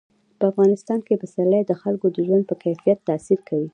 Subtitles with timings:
[0.39, 3.69] په افغانستان کې پسرلی د خلکو د ژوند په کیفیت تاثیر کوي.